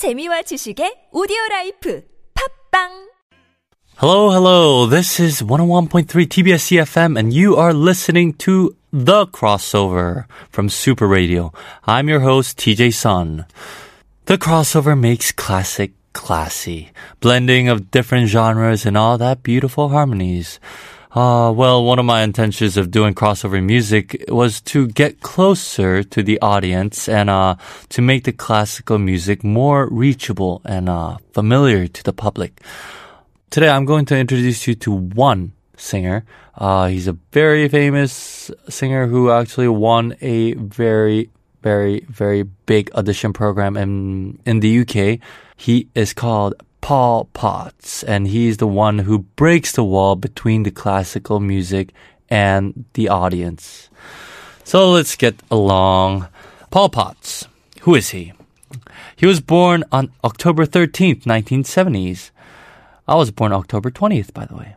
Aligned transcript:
재미와 0.00 0.40
지식의 0.48 1.12
오디오 1.12 1.36
라이프 1.50 2.00
팝빵 2.32 3.12
Hello, 4.00 4.32
hello. 4.32 4.86
This 4.88 5.20
is 5.20 5.42
101.3 5.44 6.08
TBS 6.24 6.72
eFM 6.72 7.18
and 7.18 7.34
you 7.34 7.60
are 7.60 7.74
listening 7.74 8.32
to 8.40 8.74
The 8.90 9.26
Crossover 9.26 10.24
from 10.48 10.70
Super 10.70 11.04
Radio. 11.06 11.52
I'm 11.84 12.08
your 12.08 12.20
host 12.20 12.56
TJ 12.56 12.94
Sun. 12.96 13.44
The 14.24 14.38
Crossover 14.38 14.98
makes 14.98 15.32
classic 15.32 15.92
classy, 16.14 16.92
blending 17.20 17.68
of 17.68 17.90
different 17.90 18.32
genres 18.32 18.86
and 18.86 18.96
all 18.96 19.18
that 19.18 19.42
beautiful 19.42 19.90
harmonies. 19.90 20.58
Uh, 21.12 21.50
well, 21.50 21.84
one 21.84 21.98
of 21.98 22.04
my 22.04 22.22
intentions 22.22 22.76
of 22.76 22.92
doing 22.92 23.14
crossover 23.14 23.60
music 23.60 24.24
was 24.28 24.60
to 24.60 24.86
get 24.86 25.20
closer 25.20 26.04
to 26.04 26.22
the 26.22 26.40
audience 26.40 27.08
and 27.08 27.28
uh, 27.28 27.56
to 27.88 28.00
make 28.00 28.22
the 28.22 28.32
classical 28.32 28.96
music 28.96 29.42
more 29.42 29.88
reachable 29.88 30.62
and 30.64 30.88
uh, 30.88 31.16
familiar 31.32 31.88
to 31.88 32.04
the 32.04 32.12
public. 32.12 32.60
Today, 33.50 33.68
I'm 33.68 33.86
going 33.86 34.04
to 34.06 34.16
introduce 34.16 34.68
you 34.68 34.76
to 34.76 34.92
one 34.92 35.50
singer. 35.76 36.24
Uh, 36.54 36.86
he's 36.86 37.08
a 37.08 37.18
very 37.32 37.68
famous 37.68 38.52
singer 38.68 39.08
who 39.08 39.32
actually 39.32 39.66
won 39.66 40.14
a 40.20 40.54
very, 40.54 41.28
very, 41.62 42.06
very 42.08 42.44
big 42.44 42.88
audition 42.94 43.32
program 43.32 43.76
in 43.76 44.38
in 44.46 44.60
the 44.60 44.80
UK. 44.82 45.18
He 45.56 45.88
is 45.96 46.14
called 46.14 46.54
Paul 46.80 47.26
Potts, 47.32 48.02
and 48.02 48.28
he's 48.28 48.56
the 48.56 48.66
one 48.66 49.00
who 49.00 49.20
breaks 49.36 49.72
the 49.72 49.84
wall 49.84 50.16
between 50.16 50.62
the 50.62 50.70
classical 50.70 51.40
music 51.40 51.92
and 52.28 52.84
the 52.94 53.08
audience. 53.08 53.88
So 54.64 54.90
let's 54.92 55.16
get 55.16 55.36
along. 55.50 56.28
Paul 56.70 56.88
Potts. 56.88 57.46
Who 57.82 57.94
is 57.94 58.10
he? 58.10 58.32
He 59.16 59.26
was 59.26 59.40
born 59.40 59.84
on 59.90 60.12
October 60.24 60.64
13th, 60.64 61.24
1970s. 61.24 62.30
I 63.08 63.16
was 63.16 63.30
born 63.30 63.52
October 63.52 63.90
20th, 63.90 64.32
by 64.32 64.46
the 64.46 64.56
way. 64.56 64.76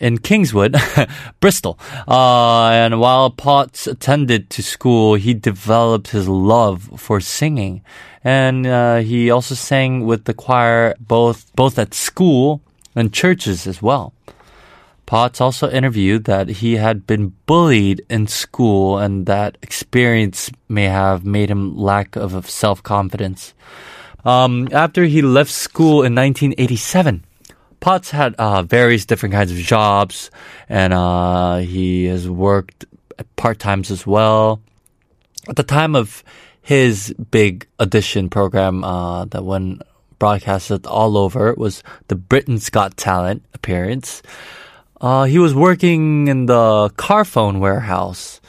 In 0.00 0.18
Kingswood, 0.18 0.76
Bristol. 1.40 1.78
Uh, 2.06 2.70
and 2.70 3.00
while 3.00 3.30
Potts 3.30 3.86
attended 3.86 4.50
to 4.50 4.62
school, 4.62 5.14
he 5.14 5.34
developed 5.34 6.08
his 6.08 6.28
love 6.28 6.90
for 6.96 7.20
singing. 7.20 7.82
And 8.24 8.66
uh, 8.66 8.98
he 8.98 9.30
also 9.30 9.54
sang 9.54 10.06
with 10.06 10.24
the 10.24 10.34
choir 10.34 10.94
both, 11.00 11.54
both 11.54 11.78
at 11.78 11.94
school 11.94 12.62
and 12.94 13.12
churches 13.12 13.66
as 13.66 13.82
well. 13.82 14.12
Potts 15.06 15.40
also 15.40 15.70
interviewed 15.70 16.24
that 16.24 16.48
he 16.60 16.76
had 16.76 17.06
been 17.06 17.32
bullied 17.46 18.04
in 18.10 18.26
school 18.26 18.98
and 18.98 19.24
that 19.24 19.56
experience 19.62 20.50
may 20.68 20.84
have 20.84 21.24
made 21.24 21.50
him 21.50 21.78
lack 21.78 22.14
of 22.14 22.48
self-confidence. 22.48 23.54
Um, 24.24 24.68
after 24.70 25.04
he 25.04 25.22
left 25.22 25.50
school 25.50 26.04
in 26.04 26.14
1987, 26.14 27.24
Potts 27.80 28.10
had 28.10 28.34
uh, 28.36 28.62
various 28.62 29.06
different 29.06 29.34
kinds 29.34 29.52
of 29.52 29.58
jobs, 29.58 30.30
and 30.68 30.92
uh, 30.92 31.58
he 31.58 32.06
has 32.06 32.28
worked 32.28 32.84
part 33.36 33.58
times 33.58 33.90
as 33.90 34.06
well. 34.06 34.60
At 35.48 35.56
the 35.56 35.62
time 35.62 35.94
of 35.94 36.24
his 36.60 37.14
big 37.30 37.66
audition 37.80 38.28
program 38.28 38.84
uh, 38.84 39.24
that 39.26 39.44
went 39.44 39.82
broadcasted 40.18 40.86
all 40.86 41.16
over 41.16 41.54
was 41.54 41.82
the 42.08 42.16
Britain's 42.16 42.68
Got 42.70 42.96
Talent 42.96 43.44
appearance. 43.54 44.22
Uh, 45.00 45.24
he 45.24 45.38
was 45.38 45.54
working 45.54 46.26
in 46.28 46.46
the 46.46 46.90
Carphone 46.96 47.60
warehouse. 47.60 48.40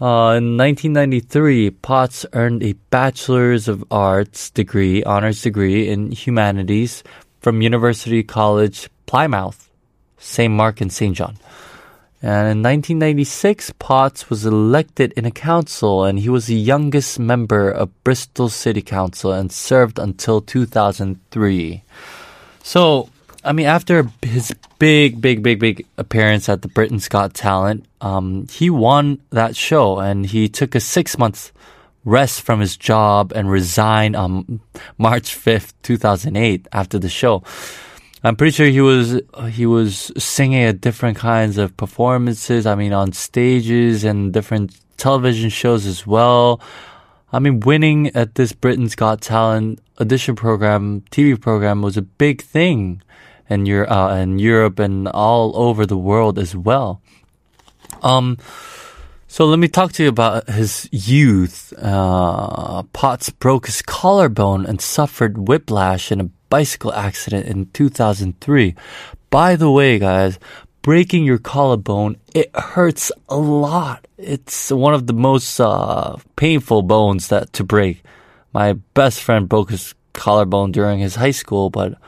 Uh, 0.00 0.36
in 0.36 0.56
1993, 0.56 1.70
Potts 1.70 2.26
earned 2.32 2.62
a 2.62 2.72
Bachelor's 2.90 3.68
of 3.68 3.84
Arts 3.90 4.50
degree, 4.50 5.04
honors 5.04 5.42
degree 5.42 5.88
in 5.88 6.12
humanities 6.12 7.02
from 7.46 7.62
University 7.62 8.24
College 8.24 8.90
Plymouth, 9.06 9.70
St. 10.18 10.52
Mark 10.52 10.80
and 10.80 10.92
St. 10.92 11.14
John. 11.14 11.38
And 12.20 12.50
in 12.50 12.60
1996, 12.60 13.70
Potts 13.78 14.28
was 14.28 14.44
elected 14.44 15.12
in 15.16 15.24
a 15.24 15.30
council 15.30 16.02
and 16.02 16.18
he 16.18 16.28
was 16.28 16.46
the 16.46 16.56
youngest 16.56 17.20
member 17.20 17.70
of 17.70 18.02
Bristol 18.02 18.48
City 18.48 18.82
Council 18.82 19.30
and 19.30 19.52
served 19.52 20.00
until 20.00 20.40
2003. 20.40 21.84
So, 22.64 23.10
I 23.44 23.52
mean, 23.52 23.66
after 23.66 24.10
his 24.22 24.52
big, 24.80 25.20
big, 25.20 25.44
big, 25.44 25.60
big 25.60 25.86
appearance 25.98 26.48
at 26.48 26.62
the 26.62 26.68
Britain's 26.68 27.06
Got 27.06 27.32
Talent, 27.34 27.84
um, 28.00 28.48
he 28.50 28.70
won 28.70 29.20
that 29.30 29.54
show 29.54 30.00
and 30.00 30.26
he 30.26 30.48
took 30.48 30.74
a 30.74 30.80
six 30.80 31.16
month 31.16 31.52
rest 32.06 32.40
from 32.40 32.60
his 32.60 32.78
job 32.78 33.32
and 33.34 33.50
resigned 33.50 34.16
on 34.16 34.60
March 34.96 35.36
5th, 35.36 35.74
2008 35.82 36.66
after 36.72 36.98
the 36.98 37.10
show. 37.10 37.42
I'm 38.24 38.36
pretty 38.36 38.52
sure 38.52 38.66
he 38.66 38.80
was 38.80 39.20
he 39.50 39.66
was 39.66 40.10
singing 40.16 40.62
at 40.62 40.80
different 40.80 41.18
kinds 41.18 41.58
of 41.58 41.76
performances. 41.76 42.64
I 42.64 42.74
mean, 42.74 42.94
on 42.94 43.12
stages 43.12 44.04
and 44.04 44.32
different 44.32 44.80
television 44.96 45.50
shows 45.50 45.84
as 45.84 46.06
well. 46.06 46.60
I 47.32 47.40
mean, 47.40 47.60
winning 47.60 48.08
at 48.14 48.36
this 48.36 48.52
Britain's 48.52 48.94
Got 48.94 49.20
Talent 49.20 49.80
audition 50.00 50.36
program, 50.36 51.02
TV 51.10 51.38
program, 51.38 51.82
was 51.82 51.96
a 51.96 52.02
big 52.02 52.40
thing 52.40 53.02
in 53.50 53.68
uh, 53.70 54.14
in 54.14 54.38
Europe 54.38 54.78
and 54.78 55.08
all 55.08 55.56
over 55.56 55.84
the 55.86 55.98
world 55.98 56.38
as 56.38 56.56
well. 56.56 57.00
Um, 58.02 58.38
so 59.28 59.46
let 59.46 59.58
me 59.58 59.68
talk 59.68 59.92
to 59.92 60.02
you 60.02 60.08
about 60.08 60.48
his 60.48 60.88
youth. 60.92 61.72
Uh, 61.78 62.82
Potts 62.92 63.30
broke 63.30 63.66
his 63.66 63.82
collarbone 63.82 64.66
and 64.66 64.80
suffered 64.80 65.48
whiplash 65.48 66.12
in 66.12 66.20
a 66.20 66.30
bicycle 66.48 66.92
accident 66.92 67.46
in 67.46 67.66
2003. 67.72 68.74
By 69.30 69.56
the 69.56 69.70
way, 69.70 69.98
guys, 69.98 70.38
breaking 70.82 71.24
your 71.24 71.38
collarbone, 71.38 72.16
it 72.34 72.54
hurts 72.54 73.10
a 73.28 73.36
lot. 73.36 74.06
It's 74.16 74.70
one 74.70 74.94
of 74.94 75.06
the 75.06 75.12
most 75.12 75.60
uh, 75.60 76.16
painful 76.36 76.82
bones 76.82 77.28
that 77.28 77.52
to 77.54 77.64
break. 77.64 78.02
My 78.52 78.74
best 78.94 79.22
friend 79.22 79.48
broke 79.48 79.70
his 79.70 79.94
collarbone 80.12 80.72
during 80.72 81.00
his 81.00 81.16
high 81.16 81.32
school, 81.32 81.68
but 81.70 81.98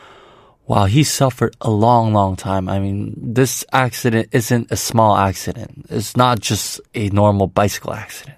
wow, 0.68 0.84
he 0.84 1.02
suffered 1.02 1.56
a 1.62 1.70
long, 1.70 2.12
long 2.12 2.36
time. 2.36 2.68
I 2.68 2.78
mean, 2.78 3.14
this 3.16 3.64
accident 3.72 4.28
isn't 4.32 4.70
a 4.70 4.76
small 4.76 5.16
accident. 5.16 5.86
It's 5.88 6.14
not 6.14 6.40
just 6.40 6.80
a 6.94 7.08
normal 7.08 7.46
bicycle 7.46 7.94
accident. 7.94 8.36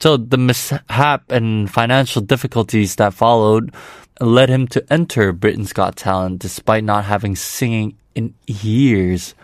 So 0.00 0.16
the 0.16 0.36
mishap 0.36 1.30
and 1.30 1.70
financial 1.70 2.20
difficulties 2.20 2.96
that 2.96 3.14
followed 3.14 3.72
led 4.20 4.48
him 4.48 4.66
to 4.68 4.84
enter 4.92 5.32
Britain's 5.32 5.72
Got 5.72 5.96
Talent 5.96 6.40
despite 6.40 6.82
not 6.82 7.04
having 7.04 7.36
singing 7.36 7.96
in 8.16 8.34
years. 8.46 9.34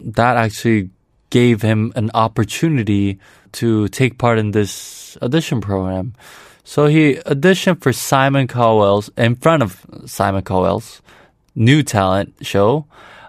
That 0.00 0.36
actually 0.36 0.90
gave 1.30 1.62
him 1.62 1.92
an 1.94 2.10
opportunity 2.14 3.20
to 3.52 3.86
take 3.88 4.18
part 4.18 4.38
in 4.38 4.50
this 4.50 5.16
audition 5.22 5.60
program. 5.60 6.14
So 6.64 6.86
he 6.86 7.14
auditioned 7.14 7.80
for 7.80 7.92
Simon 7.92 8.48
Cowell's 8.48 9.08
in 9.16 9.36
front 9.36 9.62
of 9.62 9.86
Simon 10.06 10.42
Cowell's 10.42 11.00
new 11.58 11.82
talent 11.82 12.34
show. 12.40 12.86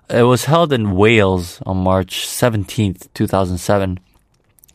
It 0.09 0.23
was 0.23 0.45
held 0.45 0.71
in 0.71 0.95
Wales 0.95 1.61
on 1.65 1.77
March 1.77 2.27
17th, 2.27 3.09
2007. 3.13 3.99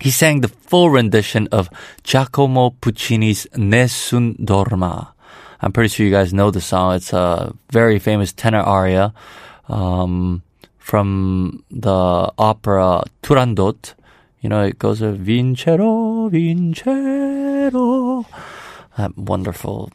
He 0.01 0.11
sang 0.11 0.41
the 0.41 0.49
full 0.49 0.91
rendition 0.91 1.49
of 1.51 1.71
Giacomo 2.03 2.71
Puccini's 2.71 3.47
Nessun 3.57 4.35
Dorma. 4.35 5.09
I'm 5.61 5.73
pretty 5.73 5.89
sure 5.89 6.05
you 6.05 6.13
guys 6.13 6.35
know 6.35 6.51
the 6.51 6.61
song. 6.61 6.97
It's 6.97 7.13
a 7.13 7.55
very 7.71 7.99
famous 7.99 8.33
tenor 8.33 8.61
aria 8.61 9.15
um, 9.69 10.43
from 10.79 11.65
the 11.71 12.33
opera 12.37 13.05
Turandot. 13.23 13.95
You 14.41 14.51
know, 14.51 14.63
it 14.63 14.79
goes 14.79 15.01
a 15.01 15.13
Vincero, 15.13 16.29
Vincero. 16.31 18.27
That 18.99 19.17
wonderful 19.17 19.91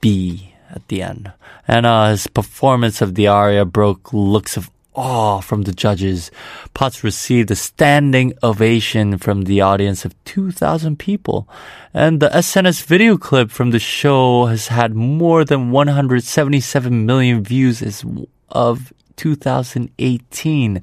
B 0.00 0.54
at 0.70 0.86
the 0.88 1.02
end. 1.02 1.32
And 1.66 1.86
uh, 1.86 2.10
his 2.10 2.26
performance 2.26 3.00
of 3.00 3.14
the 3.14 3.28
aria 3.28 3.64
broke 3.64 4.12
looks 4.12 4.56
of 4.56 4.70
awe 4.94 5.40
from 5.40 5.62
the 5.62 5.72
judges. 5.72 6.30
Potts 6.74 7.04
received 7.04 7.50
a 7.50 7.56
standing 7.56 8.34
ovation 8.42 9.18
from 9.18 9.42
the 9.42 9.60
audience 9.60 10.04
of 10.04 10.14
2,000 10.24 10.98
people. 10.98 11.48
And 11.94 12.20
the 12.20 12.28
SNS 12.28 12.84
video 12.84 13.16
clip 13.16 13.50
from 13.50 13.70
the 13.70 13.78
show 13.78 14.46
has 14.46 14.68
had 14.68 14.94
more 14.94 15.44
than 15.44 15.70
177 15.70 17.06
million 17.06 17.42
views 17.42 17.82
as 17.82 18.04
of 18.50 18.92
2018. 19.16 20.82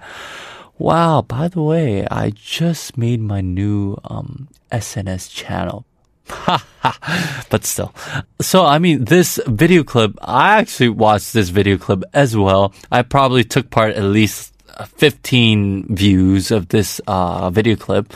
Wow, 0.80 1.24
by 1.24 1.48
the 1.48 1.62
way, 1.62 2.07
I 2.07 2.30
just 2.30 2.98
made 2.98 3.19
my 3.19 3.42
new 3.42 3.98
um, 4.04 4.48
SNS 4.72 5.34
channel. 5.34 5.87
but 7.50 7.65
still. 7.65 7.94
So, 8.41 8.65
I 8.65 8.79
mean, 8.79 9.06
this 9.06 9.39
video 9.47 9.83
clip, 9.83 10.18
I 10.21 10.59
actually 10.59 10.89
watched 10.89 11.33
this 11.33 11.50
video 11.50 11.77
clip 11.77 12.03
as 12.13 12.35
well. 12.35 12.74
I 12.91 13.01
probably 13.01 13.44
took 13.44 13.69
part 13.69 13.95
at 13.95 14.03
least 14.03 14.53
15 14.85 15.95
views 15.95 16.51
of 16.51 16.69
this 16.69 17.01
uh, 17.07 17.50
video 17.50 17.75
clip. 17.75 18.13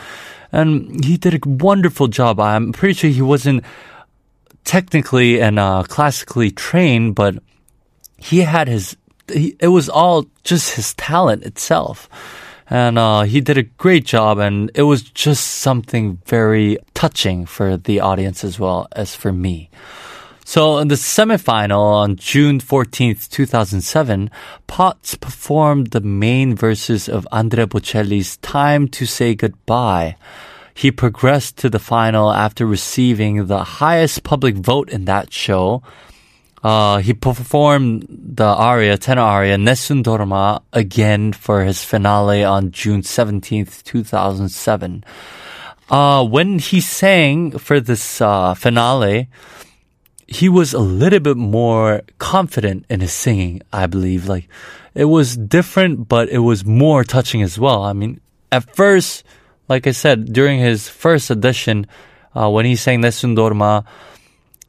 And 0.52 1.04
he 1.04 1.18
did 1.18 1.34
a 1.34 1.50
wonderful 1.50 2.08
job. 2.08 2.40
I'm 2.40 2.74
pretty 2.74 2.94
sure 2.94 3.10
he 3.10 3.22
wasn't 3.22 3.64
technically 4.64 5.42
and 5.42 5.58
uh, 5.58 5.84
classically 5.84 6.52
trained, 6.52 7.16
but 7.16 7.36
he 8.18 8.40
had 8.40 8.68
his. 8.68 8.98
He, 9.32 9.56
it 9.60 9.70
was 9.70 9.88
all 9.88 10.26
just 10.44 10.76
his 10.76 10.94
talent 10.96 11.44
itself, 11.44 12.10
and 12.72 12.98
uh, 12.98 13.24
he 13.24 13.42
did 13.42 13.58
a 13.58 13.64
great 13.64 14.06
job. 14.06 14.40
And 14.40 14.72
it 14.74 14.84
was 14.84 15.02
just 15.04 15.46
something 15.46 16.20
very 16.26 16.78
touching 16.94 17.46
for 17.46 17.76
the 17.76 18.00
audience 18.00 18.46
as 18.46 18.58
well 18.58 18.88
as 18.94 19.14
for 19.14 19.34
me. 19.34 19.70
So 20.46 20.78
in 20.78 20.88
the 20.88 20.96
semifinal 20.96 21.82
on 21.82 22.16
June 22.16 22.60
14th, 22.60 23.30
2007, 23.30 24.32
Potts 24.68 25.16
performed 25.16 25.88
the 25.88 26.00
main 26.00 26.56
verses 26.56 27.10
of 27.10 27.28
Andrea 27.32 27.68
Bocelli's 27.68 28.38
Time 28.38 28.88
to 28.88 29.06
Say 29.06 29.36
Goodbye. 29.36 30.16
He 30.74 30.92
progressed 30.92 31.58
to 31.58 31.70
the 31.70 31.80
final 31.80 32.32
after 32.32 32.66
receiving 32.66 33.48
the 33.48 33.64
highest 33.64 34.24
public 34.24 34.56
vote 34.56 34.90
in 34.90 35.06
that 35.06 35.34
show. 35.34 35.84
Uh, 36.64 37.00
he 37.00 37.14
performed 37.14 38.06
the 38.10 38.46
aria, 38.46 38.98
tenor 38.98 39.22
aria, 39.22 39.58
Nessun 39.58 40.04
Dorma 40.04 40.62
again 40.72 41.34
for 41.34 41.64
his 41.64 41.84
finale 41.84 42.44
on 42.44 42.72
June 42.72 43.02
17th, 43.02 43.84
2007. 43.84 45.04
Uh, 45.90 46.24
when 46.24 46.60
he 46.60 46.80
sang 46.80 47.58
for 47.58 47.80
this 47.80 48.22
uh, 48.22 48.54
finale, 48.54 49.28
he 50.28 50.48
was 50.48 50.74
a 50.74 50.80
little 50.80 51.20
bit 51.20 51.36
more 51.36 52.04
confident 52.20 52.86
in 52.90 53.02
his 53.02 53.12
singing, 53.12 53.62
I 53.74 53.88
believe. 53.88 54.30
Like, 54.30 54.48
it 54.94 55.06
was 55.06 55.36
different, 55.36 56.08
but 56.08 56.30
it 56.30 56.40
was 56.40 56.64
more 56.64 57.04
touching 57.04 57.42
as 57.42 57.58
well. 57.58 57.84
I 57.84 57.94
mean, 57.94 58.22
at 58.52 58.76
first, 58.76 59.24
like 59.68 59.88
I 59.88 59.92
said, 59.92 60.32
during 60.32 60.60
his 60.60 60.88
first 60.88 61.32
audition, 61.32 61.88
uh, 62.36 62.50
when 62.50 62.66
he 62.66 62.76
sang 62.76 63.02
Nessun 63.02 63.36
Dorma, 63.36 63.86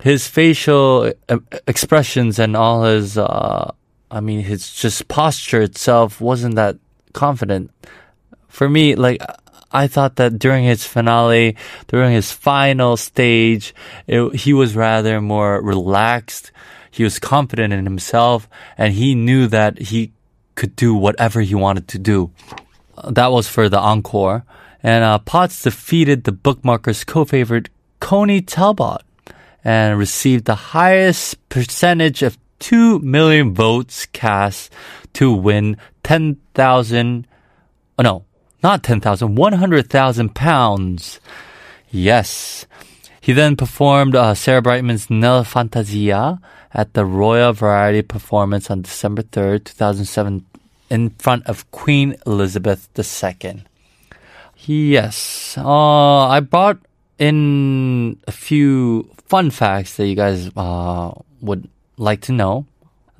his 0.02 0.26
facial 0.26 1.12
uh, 1.28 1.38
expressions 1.68 2.38
and 2.38 2.56
all 2.56 2.82
his, 2.82 3.16
uh, 3.16 3.70
I 4.10 4.20
mean, 4.20 4.40
his 4.40 4.72
just 4.72 5.06
posture 5.06 5.62
itself 5.62 6.20
wasn't 6.20 6.56
that 6.56 6.76
confident. 7.12 7.70
For 8.48 8.68
me, 8.68 8.96
like, 8.96 9.22
I 9.70 9.86
thought 9.86 10.16
that 10.16 10.40
during 10.40 10.64
his 10.64 10.84
finale, 10.84 11.56
during 11.86 12.12
his 12.12 12.32
final 12.32 12.96
stage, 12.96 13.74
it, 14.08 14.34
he 14.34 14.52
was 14.52 14.74
rather 14.74 15.20
more 15.20 15.62
relaxed. 15.62 16.50
He 16.90 17.04
was 17.04 17.20
confident 17.20 17.72
in 17.72 17.84
himself 17.84 18.48
and 18.76 18.92
he 18.92 19.14
knew 19.14 19.46
that 19.46 19.78
he 19.78 20.12
could 20.56 20.74
do 20.74 20.94
whatever 20.94 21.40
he 21.40 21.54
wanted 21.54 21.86
to 21.88 21.98
do. 21.98 22.32
That 23.08 23.30
was 23.30 23.48
for 23.48 23.68
the 23.68 23.78
encore. 23.78 24.44
And 24.82 25.04
uh, 25.04 25.20
Potts 25.20 25.62
defeated 25.62 26.24
the 26.24 26.32
bookmarker's 26.32 27.04
co-favorite 27.04 27.70
Connie 28.00 28.42
Talbot 28.42 29.02
and 29.64 29.98
received 29.98 30.44
the 30.44 30.74
highest 30.74 31.48
percentage 31.48 32.22
of 32.22 32.38
2 32.60 33.00
million 33.00 33.54
votes 33.54 34.06
cast 34.06 34.72
to 35.14 35.32
win 35.32 35.76
10,000, 36.04 37.26
oh 37.98 38.02
no, 38.02 38.24
not 38.62 38.82
10,000, 38.82 39.34
100,000 39.34 40.34
pounds. 40.34 41.20
Yes. 41.90 42.66
He 43.20 43.32
then 43.32 43.56
performed 43.56 44.16
uh, 44.16 44.34
Sarah 44.34 44.62
Brightman's 44.62 45.10
Nella 45.10 45.44
Fantasia 45.44 46.40
at 46.74 46.94
the 46.94 47.04
Royal 47.04 47.52
Variety 47.52 48.02
Performance 48.02 48.70
on 48.70 48.82
December 48.82 49.22
3rd, 49.22 49.64
2007, 49.64 50.44
in 50.90 51.10
front 51.10 51.46
of 51.46 51.70
Queen 51.70 52.16
Elizabeth 52.26 52.88
II. 52.98 53.64
Yes. 54.64 55.56
Uh, 55.58 56.28
I 56.28 56.40
brought 56.40 56.78
in 57.18 58.18
a 58.26 58.32
few 58.32 59.10
fun 59.26 59.50
facts 59.50 59.96
that 59.96 60.06
you 60.06 60.16
guys 60.16 60.50
uh, 60.56 61.12
would 61.40 61.68
like 61.96 62.22
to 62.22 62.32
know. 62.32 62.66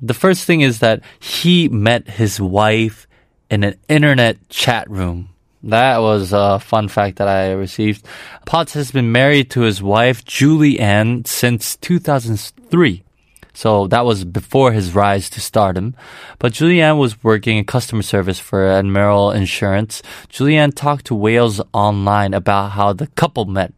The 0.01 0.13
first 0.13 0.45
thing 0.45 0.61
is 0.61 0.79
that 0.79 1.01
he 1.19 1.69
met 1.69 2.07
his 2.07 2.39
wife 2.41 3.07
in 3.49 3.63
an 3.63 3.75
internet 3.87 4.49
chat 4.49 4.89
room. 4.89 5.29
That 5.63 5.99
was 5.99 6.33
a 6.33 6.59
fun 6.59 6.89
fact 6.89 7.17
that 7.17 7.29
I 7.29 7.51
received. 7.51 8.05
Potts 8.45 8.73
has 8.73 8.91
been 8.91 9.13
married 9.13 9.49
to 9.51 9.61
his 9.61 9.81
wife, 9.81 10.25
Julie 10.25 10.77
Ann, 10.77 11.23
since 11.23 11.77
2003. 11.77 13.03
So 13.53 13.87
that 13.87 14.05
was 14.05 14.25
before 14.25 14.71
his 14.71 14.95
rise 14.95 15.29
to 15.31 15.41
stardom. 15.41 15.95
But 16.39 16.53
Julianne 16.53 16.97
was 16.97 17.23
working 17.23 17.57
in 17.57 17.65
customer 17.65 18.01
service 18.01 18.39
for 18.39 18.67
Admiral 18.67 19.31
Insurance. 19.31 20.01
Julianne 20.29 20.73
talked 20.73 21.05
to 21.05 21.15
Wales 21.15 21.61
online 21.71 22.33
about 22.33 22.71
how 22.71 22.93
the 22.93 23.07
couple 23.07 23.45
met. 23.45 23.73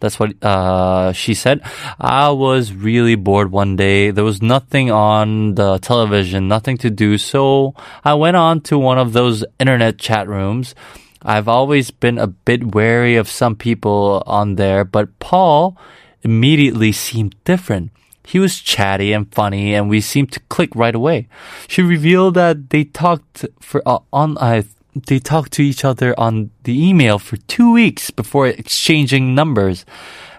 That's 0.00 0.18
what 0.20 0.34
uh, 0.44 1.12
she 1.12 1.32
said. 1.32 1.62
I 1.98 2.28
was 2.30 2.72
really 2.74 3.14
bored 3.14 3.50
one 3.50 3.76
day. 3.76 4.10
There 4.10 4.24
was 4.24 4.42
nothing 4.42 4.90
on 4.90 5.54
the 5.54 5.78
television, 5.78 6.48
nothing 6.48 6.76
to 6.78 6.90
do. 6.90 7.16
So 7.16 7.74
I 8.04 8.14
went 8.14 8.36
on 8.36 8.60
to 8.62 8.78
one 8.78 8.98
of 8.98 9.12
those 9.12 9.44
internet 9.58 9.98
chat 9.98 10.28
rooms. 10.28 10.74
I've 11.22 11.48
always 11.48 11.90
been 11.90 12.18
a 12.18 12.26
bit 12.26 12.74
wary 12.74 13.16
of 13.16 13.30
some 13.30 13.56
people 13.56 14.22
on 14.26 14.56
there, 14.56 14.84
but 14.84 15.18
Paul 15.20 15.78
immediately 16.22 16.92
seemed 16.92 17.34
different. 17.44 17.90
He 18.26 18.38
was 18.38 18.60
chatty 18.60 19.12
and 19.12 19.32
funny, 19.32 19.74
and 19.74 19.88
we 19.88 20.00
seemed 20.00 20.32
to 20.32 20.40
click 20.48 20.74
right 20.74 20.94
away. 20.94 21.28
She 21.68 21.82
revealed 21.82 22.34
that 22.34 22.70
they 22.70 22.84
talked 22.84 23.44
for 23.60 23.82
uh, 23.86 23.98
on 24.12 24.38
uh, 24.38 24.62
they 25.06 25.18
talked 25.18 25.52
to 25.52 25.62
each 25.62 25.84
other 25.84 26.14
on 26.18 26.50
the 26.62 26.88
email 26.88 27.18
for 27.18 27.36
two 27.36 27.72
weeks 27.72 28.10
before 28.10 28.46
exchanging 28.46 29.34
numbers, 29.34 29.84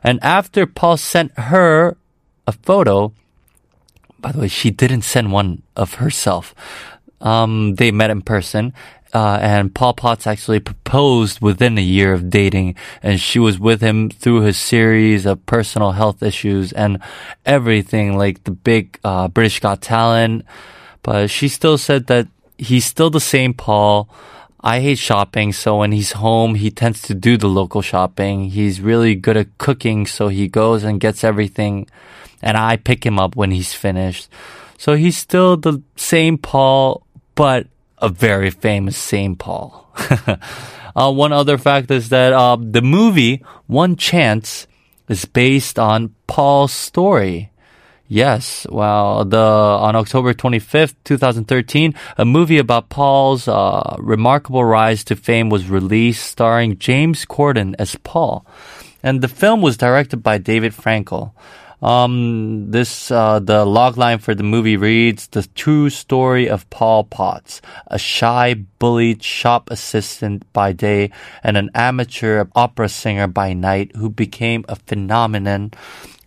and 0.03 0.19
after 0.23 0.65
Paul 0.65 0.97
sent 0.97 1.37
her 1.37 1.97
a 2.47 2.51
photo. 2.51 3.13
By 4.19 4.31
the 4.31 4.39
way, 4.39 4.47
she 4.47 4.71
didn't 4.71 5.03
send 5.03 5.31
one 5.31 5.61
of 5.75 5.95
herself. 5.95 6.55
Um, 7.21 7.75
they 7.75 7.91
met 7.91 8.09
in 8.09 8.21
person, 8.21 8.73
uh, 9.15 9.39
and 9.41 9.73
Paul 9.73 9.93
Potts 9.93 10.27
actually 10.27 10.59
proposed 10.59 11.39
within 11.39 11.77
a 11.77 11.81
year 11.81 12.11
of 12.11 12.29
dating, 12.29 12.75
and 13.01 13.17
she 13.17 13.39
was 13.39 13.57
with 13.57 13.79
him 13.79 14.09
through 14.09 14.41
his 14.41 14.57
series 14.57 15.25
of 15.25 15.45
personal 15.45 15.93
health 15.93 16.21
issues 16.21 16.73
and 16.73 16.99
everything, 17.45 18.17
like 18.17 18.43
the 18.43 18.51
big 18.51 18.99
uh, 19.05 19.29
British 19.29 19.61
Got 19.61 19.81
Talent. 19.81 20.43
But 21.01 21.29
she 21.29 21.47
still 21.47 21.77
said 21.77 22.07
that 22.07 22.27
he's 22.57 22.83
still 22.83 23.09
the 23.09 23.21
same 23.21 23.53
Paul. 23.53 24.09
I 24.59 24.81
hate 24.81 24.97
shopping, 24.97 25.53
so 25.53 25.77
when 25.77 25.93
he's 25.93 26.11
home, 26.11 26.55
he 26.55 26.69
tends 26.69 27.01
to 27.03 27.13
do 27.13 27.37
the 27.37 27.47
local 27.47 27.81
shopping. 27.81 28.49
He's 28.49 28.81
really 28.81 29.15
good 29.15 29.37
at 29.37 29.57
cooking, 29.57 30.07
so 30.07 30.27
he 30.27 30.49
goes 30.49 30.83
and 30.83 30.99
gets 30.99 31.23
everything, 31.23 31.87
and 32.41 32.57
I 32.57 32.75
pick 32.75 33.05
him 33.05 33.17
up 33.17 33.37
when 33.37 33.51
he's 33.51 33.73
finished. 33.73 34.27
So 34.77 34.95
he's 34.95 35.15
still 35.15 35.55
the 35.55 35.81
same 35.95 36.37
Paul, 36.37 37.07
but 37.35 37.67
a 37.97 38.09
very 38.09 38.49
famous 38.49 38.97
St. 38.97 39.37
Paul. 39.37 39.89
uh, 40.95 41.11
one 41.11 41.33
other 41.33 41.57
fact 41.57 41.91
is 41.91 42.09
that 42.09 42.33
uh, 42.33 42.57
the 42.59 42.81
movie 42.81 43.43
One 43.67 43.95
Chance 43.95 44.67
is 45.07 45.25
based 45.25 45.79
on 45.79 46.13
Paul's 46.27 46.73
story. 46.73 47.51
Yes, 48.07 48.67
well, 48.69 49.25
the 49.25 49.39
on 49.39 49.95
October 49.95 50.33
25th, 50.35 50.93
2013, 51.05 51.95
a 52.17 52.25
movie 52.25 52.59
about 52.59 52.89
Paul's 52.89 53.47
uh, 53.47 53.95
remarkable 53.97 54.63
rise 54.63 55.03
to 55.05 55.15
fame 55.15 55.49
was 55.49 55.69
released, 55.69 56.23
starring 56.23 56.77
James 56.77 57.25
Corden 57.25 57.73
as 57.79 57.95
Paul, 58.03 58.45
and 59.01 59.21
the 59.21 59.27
film 59.27 59.61
was 59.61 59.75
directed 59.75 60.17
by 60.17 60.37
David 60.37 60.73
Frankel. 60.73 61.31
Um, 61.81 62.71
this 62.71 63.11
uh, 63.11 63.39
the 63.39 63.65
logline 63.65 64.21
for 64.21 64.33
the 64.33 64.43
movie 64.43 64.77
reads: 64.77 65.27
"The 65.27 65.47
true 65.55 65.89
story 65.89 66.49
of 66.49 66.69
Paul 66.69 67.03
Potts, 67.03 67.61
a 67.87 67.99
shy, 67.99 68.53
bullied 68.53 69.23
shop 69.23 69.69
assistant 69.69 70.51
by 70.53 70.71
day 70.71 71.11
and 71.43 71.57
an 71.57 71.69
amateur 71.75 72.45
opera 72.55 72.89
singer 72.89 73.27
by 73.27 73.53
night, 73.53 73.95
who 73.95 74.09
became 74.09 74.65
a 74.69 74.75
phenomenon 74.75 75.71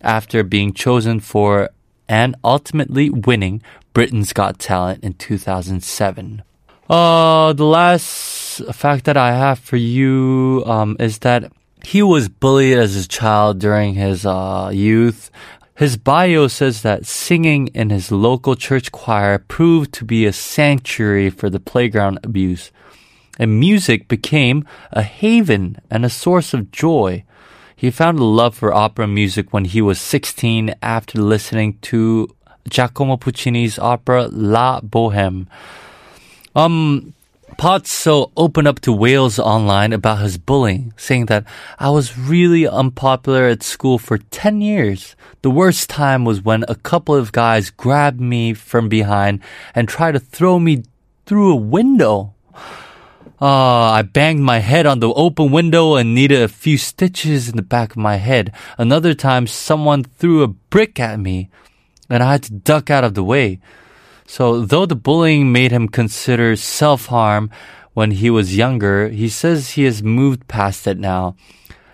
after 0.01 0.43
being 0.43 0.73
chosen 0.73 1.19
for 1.19 1.69
and 2.07 2.35
ultimately 2.43 3.09
winning 3.09 3.61
Britain's 3.93 4.33
Got 4.33 4.59
Talent 4.59 5.03
in 5.03 5.13
2007." 5.13 6.43
Uh, 6.89 7.53
the 7.53 7.65
last 7.65 8.65
fact 8.73 9.05
that 9.05 9.15
I 9.15 9.33
have 9.33 9.59
for 9.59 9.77
you 9.77 10.63
um, 10.65 10.97
is 10.99 11.19
that 11.19 11.51
he 11.83 12.01
was 12.01 12.29
bullied 12.29 12.77
as 12.77 12.95
a 12.95 13.07
child 13.07 13.59
during 13.59 13.95
his 13.95 14.25
uh, 14.25 14.71
youth. 14.73 15.31
His 15.75 15.95
bio 15.95 16.47
says 16.47 16.81
that 16.81 17.05
singing 17.05 17.67
in 17.67 17.89
his 17.89 18.11
local 18.11 18.55
church 18.55 18.91
choir 18.91 19.39
proved 19.39 19.93
to 19.93 20.05
be 20.05 20.25
a 20.25 20.33
sanctuary 20.33 21.29
for 21.29 21.49
the 21.49 21.59
playground 21.59 22.19
abuse. 22.23 22.71
And 23.37 23.59
music 23.59 24.09
became 24.09 24.65
a 24.91 25.03
haven 25.03 25.77
and 25.89 26.03
a 26.03 26.09
source 26.09 26.53
of 26.53 26.71
joy. 26.71 27.23
He 27.77 27.91
found 27.91 28.19
a 28.19 28.25
love 28.25 28.55
for 28.55 28.73
opera 28.73 29.07
music 29.07 29.53
when 29.53 29.63
he 29.63 29.81
was 29.81 30.01
16 30.01 30.75
after 30.83 31.21
listening 31.21 31.77
to 31.83 32.27
Giacomo 32.69 33.15
Puccini's 33.15 33.79
opera 33.79 34.27
La 34.27 34.81
Boheme. 34.81 35.47
Um, 36.55 37.13
Potso 37.59 38.31
opened 38.37 38.69
up 38.69 38.79
to 38.79 38.93
Wales 38.93 39.37
online 39.37 39.91
about 39.91 40.19
his 40.19 40.37
bullying, 40.37 40.93
saying 40.95 41.25
that 41.25 41.43
I 41.77 41.89
was 41.89 42.17
really 42.17 42.65
unpopular 42.65 43.47
at 43.47 43.63
school 43.63 43.97
for 43.99 44.17
10 44.17 44.61
years. 44.61 45.17
The 45.41 45.51
worst 45.51 45.89
time 45.89 46.23
was 46.23 46.41
when 46.41 46.63
a 46.69 46.75
couple 46.75 47.15
of 47.15 47.33
guys 47.33 47.69
grabbed 47.69 48.21
me 48.21 48.53
from 48.53 48.87
behind 48.87 49.41
and 49.75 49.89
tried 49.89 50.13
to 50.13 50.21
throw 50.21 50.57
me 50.57 50.83
through 51.25 51.51
a 51.51 51.57
window. 51.57 52.33
Uh, 53.41 53.91
I 53.91 54.03
banged 54.03 54.39
my 54.39 54.59
head 54.59 54.85
on 54.85 55.01
the 55.01 55.13
open 55.13 55.51
window 55.51 55.95
and 55.95 56.15
needed 56.15 56.41
a 56.41 56.47
few 56.47 56.77
stitches 56.77 57.49
in 57.49 57.57
the 57.57 57.61
back 57.61 57.91
of 57.91 57.97
my 57.97 58.15
head. 58.15 58.53
Another 58.77 59.13
time, 59.13 59.47
someone 59.47 60.05
threw 60.05 60.43
a 60.43 60.47
brick 60.47 60.97
at 60.97 61.19
me 61.19 61.49
and 62.09 62.23
I 62.23 62.31
had 62.31 62.43
to 62.43 62.53
duck 62.53 62.89
out 62.89 63.03
of 63.03 63.15
the 63.15 63.23
way. 63.23 63.59
So, 64.29 64.61
though 64.61 64.85
the 64.85 64.95
bullying 64.95 65.51
made 65.51 65.71
him 65.71 65.89
consider 65.89 66.55
self 66.55 67.07
harm 67.07 67.49
when 67.95 68.11
he 68.11 68.29
was 68.29 68.55
younger, 68.55 69.09
he 69.09 69.27
says 69.27 69.71
he 69.71 69.85
has 69.85 70.03
moved 70.03 70.47
past 70.47 70.85
it 70.85 70.99
now. 70.99 71.35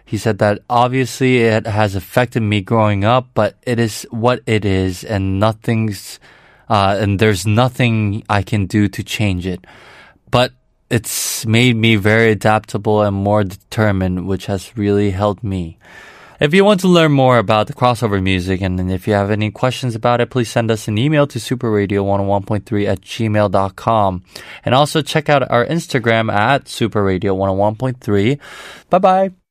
He 0.04 0.18
said 0.18 0.40
that 0.40 0.60
obviously 0.70 1.38
it 1.38 1.66
has 1.66 1.96
affected 1.96 2.42
me 2.42 2.60
growing 2.60 3.06
up, 3.06 3.30
but 3.34 3.56
it 3.64 3.80
is 3.80 4.06
what 4.12 4.42
it 4.46 4.66
is, 4.66 5.06
and 5.06 5.40
nothing's, 5.40 6.20
uh, 6.68 6.98
and 7.00 7.20
there's 7.20 7.48
nothing 7.48 8.26
I 8.28 8.42
can 8.42 8.66
do 8.66 8.90
to 8.90 9.02
change 9.02 9.48
it. 9.48 9.64
But 10.30 10.52
it's 10.90 11.46
made 11.46 11.78
me 11.78 11.96
very 11.96 12.32
adaptable 12.32 13.02
and 13.02 13.16
more 13.16 13.46
determined, 13.46 14.28
which 14.28 14.48
has 14.48 14.76
really 14.76 15.12
helped 15.12 15.42
me. 15.42 15.80
If 16.40 16.54
you 16.54 16.66
want 16.66 16.82
to 16.82 16.88
learn 16.88 17.12
more 17.14 17.38
about 17.38 17.68
the 17.68 17.74
crossover 17.74 18.22
music 18.22 18.62
and 18.62 18.92
if 18.92 19.08
you 19.08 19.14
have 19.14 19.32
any 19.32 19.52
questions 19.52 19.96
about 19.96 20.20
it, 20.20 20.30
please 20.30 20.50
send 20.50 20.70
us 20.70 20.88
an 20.88 20.98
email 20.98 21.28
to 21.28 21.40
superradio101.3 21.40 22.88
at 22.88 23.02
gmail.com. 23.02 24.24
And 24.66 24.76
also 24.76 25.02
check 25.02 25.30
out 25.30 25.50
our 25.50 25.66
Instagram 25.66 26.32
at 26.34 26.66
superradio101.3. 26.66 28.40
Bye 28.90 29.00
bye. 29.00 29.45